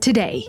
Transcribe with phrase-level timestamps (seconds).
[0.00, 0.48] Today,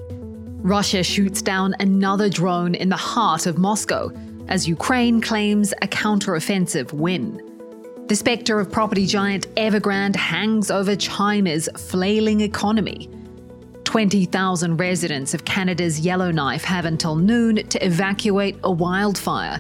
[0.62, 4.10] Russia shoots down another drone in the heart of Moscow
[4.48, 7.42] as Ukraine claims a counteroffensive win.
[8.08, 13.10] The spectre of property giant Evergrande hangs over China's flailing economy.
[13.84, 19.60] 20,000 residents of Canada's Yellowknife have until noon to evacuate a wildfire.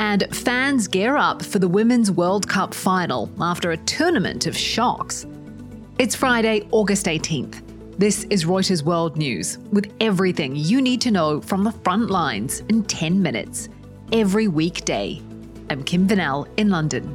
[0.00, 5.26] And fans gear up for the Women's World Cup final after a tournament of shocks.
[5.96, 7.65] It's Friday, August 18th.
[7.98, 12.60] This is Reuters World News, with everything you need to know from the front lines
[12.68, 13.70] in 10 minutes,
[14.12, 15.22] every weekday.
[15.70, 17.06] I'm Kim Vanell in London.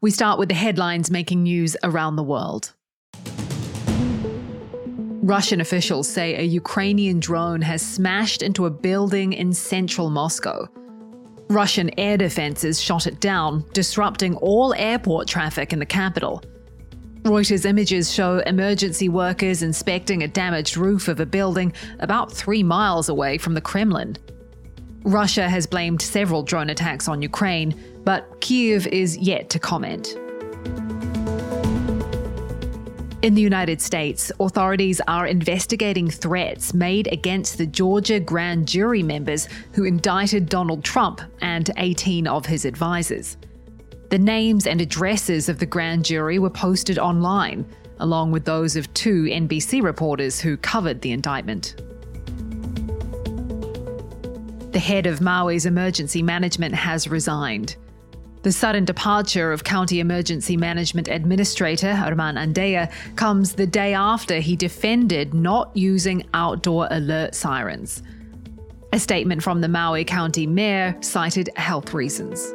[0.00, 2.72] We start with the headlines making news around the world.
[5.22, 10.70] Russian officials say a Ukrainian drone has smashed into a building in central Moscow.
[11.48, 16.42] Russian air defenses shot it down, disrupting all airport traffic in the capital.
[17.22, 23.08] Reuters images show emergency workers inspecting a damaged roof of a building about three miles
[23.08, 24.16] away from the Kremlin.
[25.04, 27.74] Russia has blamed several drone attacks on Ukraine,
[28.04, 30.16] but Kiev is yet to comment.
[33.20, 39.48] In the United States, authorities are investigating threats made against the Georgia grand jury members
[39.72, 43.36] who indicted Donald Trump and 18 of his advisors.
[44.10, 47.66] The names and addresses of the grand jury were posted online,
[47.98, 51.74] along with those of two NBC reporters who covered the indictment.
[54.70, 57.74] The head of Maui's emergency management has resigned.
[58.42, 64.54] The sudden departure of County Emergency Management Administrator Herman Andaya comes the day after he
[64.54, 68.00] defended not using outdoor alert sirens.
[68.92, 72.54] A statement from the Maui County Mayor cited health reasons.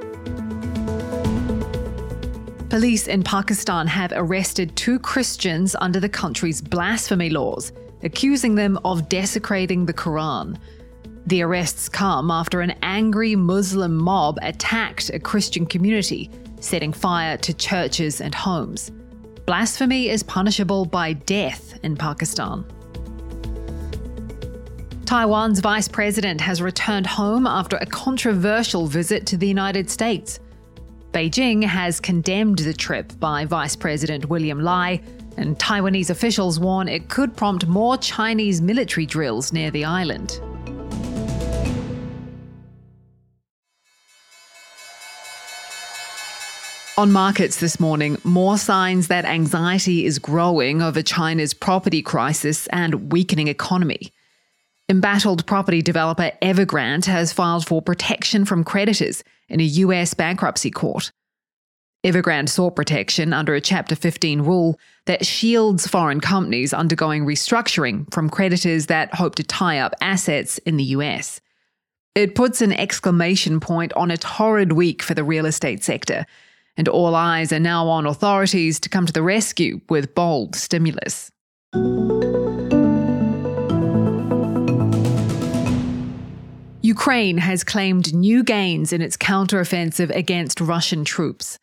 [2.70, 9.10] Police in Pakistan have arrested two Christians under the country's blasphemy laws, accusing them of
[9.10, 10.58] desecrating the Quran.
[11.28, 16.30] The arrests come after an angry Muslim mob attacked a Christian community,
[16.60, 18.92] setting fire to churches and homes.
[19.46, 22.66] Blasphemy is punishable by death in Pakistan.
[25.06, 30.40] Taiwan's vice president has returned home after a controversial visit to the United States.
[31.12, 35.02] Beijing has condemned the trip by Vice President William Lai,
[35.38, 40.42] and Taiwanese officials warn it could prompt more Chinese military drills near the island.
[46.96, 53.12] On markets this morning, more signs that anxiety is growing over China's property crisis and
[53.12, 54.14] weakening economy.
[54.88, 61.12] Embattled property developer Evergrande has filed for protection from creditors in a US bankruptcy court.
[62.06, 68.30] Evergrande sought protection under a Chapter 15 rule that shields foreign companies undergoing restructuring from
[68.30, 71.42] creditors that hope to tie up assets in the US.
[72.14, 76.28] It puts an exclamation point on a torrid week for the real estate sector
[76.78, 81.32] and all eyes are now on authorities to come to the rescue with bold stimulus.
[86.82, 91.58] Ukraine has claimed new gains in its counteroffensive against Russian troops.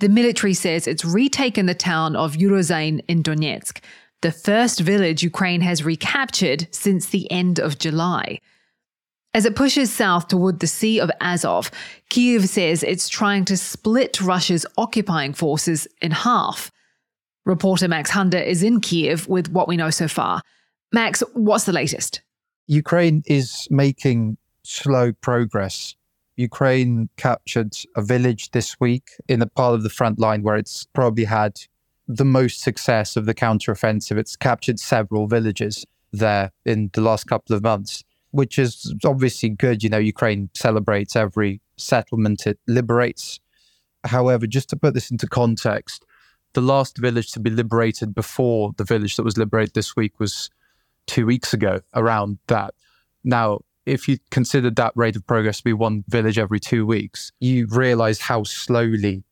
[0.00, 3.80] The military says it's retaken the town of Urozhaine in Donetsk,
[4.22, 8.40] the first village Ukraine has recaptured since the end of July.
[9.36, 11.70] As it pushes south toward the Sea of Azov,
[12.08, 16.72] Kiev says it's trying to split Russia's occupying forces in half.
[17.44, 20.40] Reporter Max Hunder is in Kiev with what we know so far.
[20.90, 22.22] Max, what's the latest?
[22.66, 25.96] Ukraine is making slow progress.
[26.36, 30.86] Ukraine captured a village this week in the part of the front line where it's
[30.94, 31.60] probably had
[32.08, 34.16] the most success of the counteroffensive.
[34.16, 39.82] It's captured several villages there in the last couple of months which is obviously good.
[39.82, 43.40] You know, Ukraine celebrates every settlement it liberates.
[44.04, 46.04] However, just to put this into context,
[46.52, 50.50] the last village to be liberated before the village that was liberated this week was
[51.06, 52.74] two weeks ago, around that.
[53.24, 57.30] Now, if you consider that rate of progress to be one village every two weeks,
[57.40, 59.22] you realize how slowly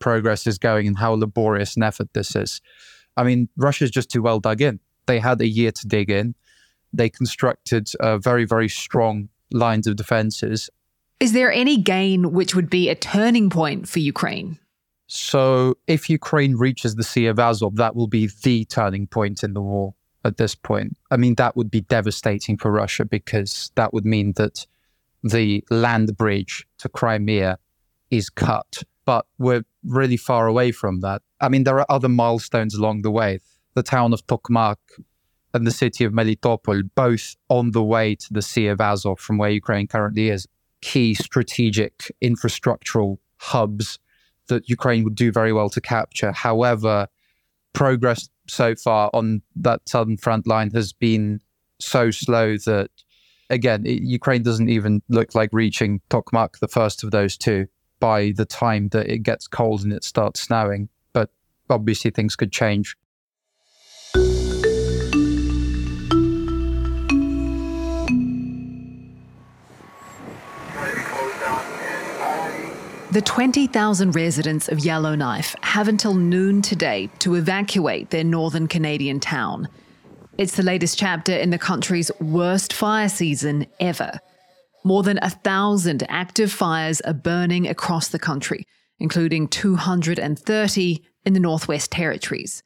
[0.00, 2.60] progress is going and how laborious an effort this is.
[3.16, 4.80] I mean, Russia's just too well dug in.
[5.06, 6.34] They had a year to dig in
[6.92, 10.70] they constructed uh, very, very strong lines of defenses.
[11.18, 14.58] Is there any gain which would be a turning point for Ukraine?
[15.06, 19.54] So, if Ukraine reaches the Sea of Azov, that will be the turning point in
[19.54, 19.94] the war
[20.24, 20.96] at this point.
[21.10, 24.66] I mean, that would be devastating for Russia because that would mean that
[25.24, 27.58] the land bridge to Crimea
[28.10, 28.82] is cut.
[29.06, 31.22] but we're really far away from that.
[31.40, 33.40] I mean, there are other milestones along the way.
[33.74, 34.76] The town of Tokmak
[35.52, 39.38] and the city of Melitopol, both on the way to the Sea of Azov from
[39.38, 40.46] where Ukraine currently is,
[40.80, 43.98] key strategic infrastructural hubs
[44.48, 46.32] that Ukraine would do very well to capture.
[46.32, 47.08] However,
[47.72, 51.40] progress so far on that southern front line has been
[51.78, 52.90] so slow that,
[53.48, 57.66] again, it, Ukraine doesn't even look like reaching Tokmak, the first of those two,
[58.00, 60.88] by the time that it gets cold and it starts snowing.
[61.12, 61.30] But
[61.68, 62.96] obviously, things could change.
[73.12, 79.66] The 20,000 residents of Yellowknife have until noon today to evacuate their northern Canadian town.
[80.38, 84.20] It's the latest chapter in the country's worst fire season ever.
[84.84, 88.64] More than a thousand active fires are burning across the country,
[89.00, 92.62] including 230 in the Northwest Territories.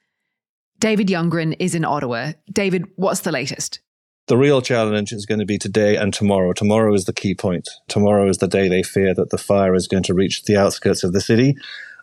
[0.78, 2.32] David Ljunggren is in Ottawa.
[2.52, 3.80] David, what's the latest?
[4.26, 6.54] The real challenge is going to be today and tomorrow.
[6.54, 7.68] Tomorrow is the key point.
[7.88, 11.04] Tomorrow is the day they fear that the fire is going to reach the outskirts
[11.04, 11.56] of the city.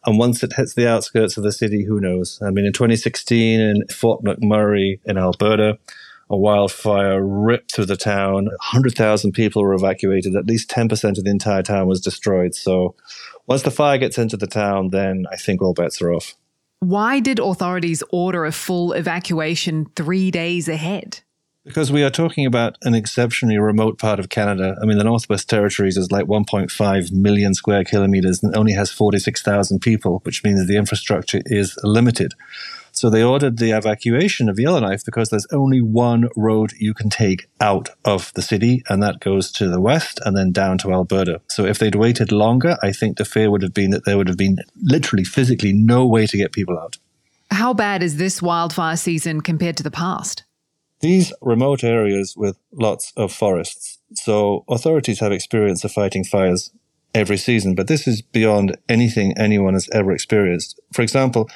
[0.06, 2.40] And once it hits the outskirts of the city, who knows?
[2.44, 5.80] I mean, in 2016 in Fort McMurray in Alberta,
[6.30, 8.46] a wildfire ripped through the town.
[8.46, 10.36] 100,000 people were evacuated.
[10.36, 12.54] At least 10% of the entire town was destroyed.
[12.54, 12.94] So
[13.48, 16.36] once the fire gets into the town, then I think all bets are off.
[16.82, 21.22] Why did authorities order a full evacuation three days ahead?
[21.64, 24.76] Because we are talking about an exceptionally remote part of Canada.
[24.82, 29.80] I mean, the Northwest Territories is like 1.5 million square kilometers and only has 46,000
[29.80, 32.34] people, which means the infrastructure is limited.
[32.92, 37.48] So they ordered the evacuation of Yellowknife because there's only one road you can take
[37.60, 41.42] out of the city, and that goes to the west and then down to Alberta.
[41.48, 44.28] So if they'd waited longer, I think the fear would have been that there would
[44.28, 46.98] have been literally physically no way to get people out.
[47.52, 50.44] How bad is this wildfire season compared to the past?
[51.02, 53.98] These remote areas with lots of forests.
[54.14, 56.72] So authorities have experience of fighting fires
[57.14, 60.80] every season, but this is beyond anything anyone has ever experienced.
[60.94, 61.50] For example,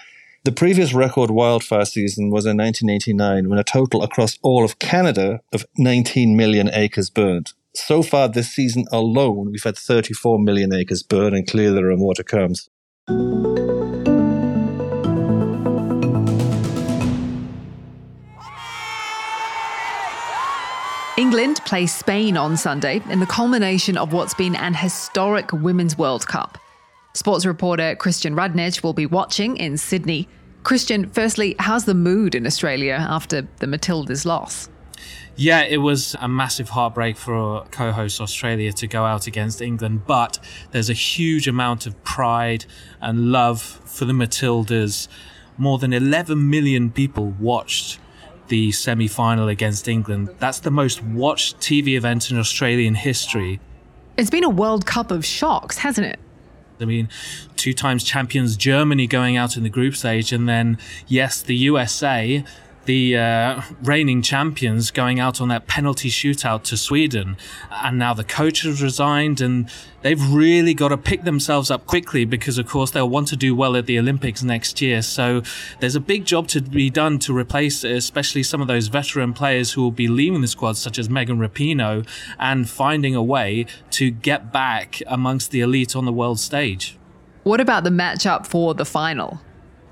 [0.44, 5.42] the previous record wildfire season was in 1989 when a total across all of Canada
[5.53, 7.53] of 19 million acres burned.
[7.74, 11.97] So far this season alone, we've had 34 million acres burned and clearly there are
[11.97, 12.53] more to come.
[21.17, 26.27] England plays Spain on Sunday in the culmination of what's been an historic Women's World
[26.27, 26.57] Cup.
[27.13, 30.27] Sports reporter Christian Radnedge will be watching in Sydney.
[30.63, 34.67] Christian, firstly, how's the mood in Australia after the Matildas' loss?
[35.38, 40.06] Yeah, it was a massive heartbreak for co host Australia to go out against England,
[40.06, 40.38] but
[40.71, 42.65] there's a huge amount of pride
[43.00, 45.07] and love for the Matildas.
[45.57, 48.00] More than 11 million people watched
[48.47, 50.30] the semi final against England.
[50.39, 53.59] That's the most watched TV event in Australian history.
[54.18, 56.19] It's been a World Cup of shocks, hasn't it?
[56.80, 57.09] I mean,
[57.56, 60.77] two times champions Germany going out in the group stage, and then,
[61.07, 62.44] yes, the USA
[62.85, 67.37] the uh, reigning champions going out on that penalty shootout to Sweden.
[67.71, 69.69] And now the coach has resigned, and
[70.01, 73.56] they've really got to pick themselves up quickly because, of course, they'll want to do
[73.56, 75.01] well at the Olympics next year.
[75.01, 75.42] So
[75.80, 79.73] there's a big job to be done to replace, especially some of those veteran players
[79.73, 82.07] who will be leaving the squad, such as Megan Rapinoe,
[82.39, 86.97] and finding a way to get back amongst the elite on the world stage.
[87.44, 89.39] What about the matchup for the final?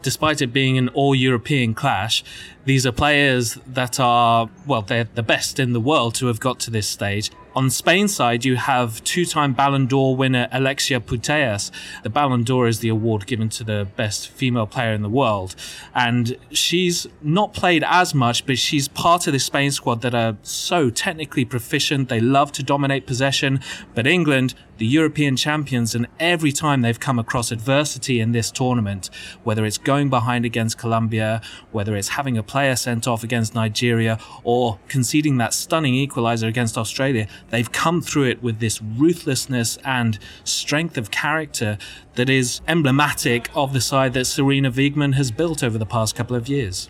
[0.03, 2.23] Despite it being an all European clash,
[2.65, 6.59] these are players that are, well, they're the best in the world to have got
[6.59, 7.31] to this stage.
[7.55, 11.69] On Spain's side, you have two-time Ballon d'Or winner Alexia Putellas.
[12.01, 15.55] The Ballon d'Or is the award given to the best female player in the world,
[15.93, 20.35] and she's not played as much, but she's part of the Spain squad that are
[20.41, 22.09] so technically proficient.
[22.09, 23.59] They love to dominate possession,
[23.93, 29.11] but England, the European champions, and every time they've come across adversity in this tournament,
[29.43, 31.39] whether it's going behind against Colombia,
[31.71, 36.79] whether it's having a player sent off against Nigeria, or conceding that stunning equalizer against
[36.79, 41.77] Australia, they've come through it with this ruthlessness and strength of character
[42.15, 46.35] that is emblematic of the side that Sarina Wiegman has built over the past couple
[46.35, 46.89] of years.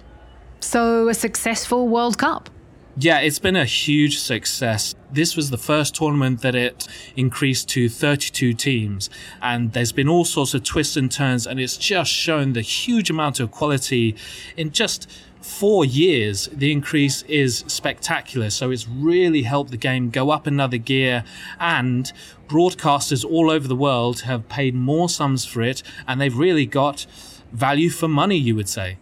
[0.62, 2.50] So, a successful World Cup.
[2.96, 4.96] Yeah, it's been a huge success.
[5.12, 9.10] This was the first tournament that it increased to 32 teams,
[9.42, 13.10] and there's been all sorts of twists and turns, and it's just shown the huge
[13.10, 14.16] amount of quality
[14.56, 15.10] in just
[15.44, 18.50] four years, the increase is spectacular.
[18.50, 21.24] So it's really helped the game go up another gear,
[21.60, 22.12] and
[22.48, 27.06] broadcasters all over the world have paid more sums for it, and they've really got
[27.52, 28.98] value for money, you would say.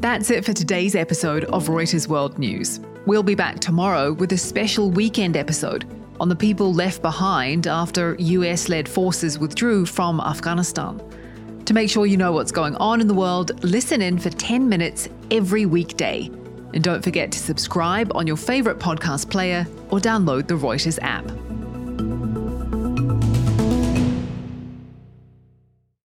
[0.00, 2.80] That's it for today's episode of Reuters World News.
[3.04, 5.84] We'll be back tomorrow with a special weekend episode
[6.20, 11.00] on the people left behind after US led forces withdrew from Afghanistan.
[11.70, 14.68] To make sure you know what's going on in the world, listen in for 10
[14.68, 16.28] minutes every weekday.
[16.74, 21.24] And don't forget to subscribe on your favourite podcast player or download the Reuters app.